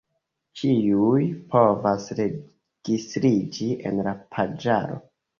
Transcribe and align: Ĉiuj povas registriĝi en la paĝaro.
Ĉiuj 0.59 1.25
povas 1.51 2.07
registriĝi 2.19 3.67
en 3.91 4.01
la 4.07 4.15
paĝaro. 4.37 4.97